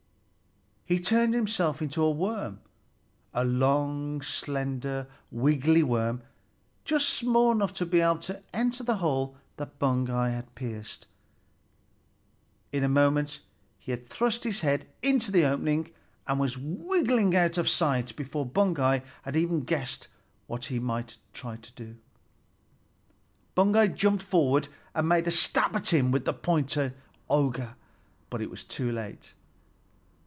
[0.83, 2.59] He turned himself into a worm,
[3.33, 6.21] a long, slender, wiggly worm,
[6.83, 11.07] just small enough to be able to enter the hole that Baugi had pierced.
[12.73, 13.39] In a moment
[13.79, 15.93] he had thrust his head into the opening,
[16.27, 20.09] and was wriggling out of sight before Baugi had even guessed
[20.45, 21.95] what he meant to do.
[23.55, 26.93] Baugi jumped forward and made a stab at him with the pointed
[27.29, 27.75] auger,
[28.29, 29.33] but it was too late.